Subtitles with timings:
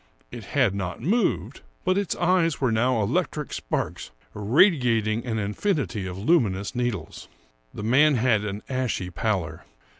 [0.31, 6.17] It had not moved, but its eyes were now electric sparks, radiating an infinity of
[6.17, 7.27] luminous needles.
[7.71, 9.63] The man had an ashy pallor.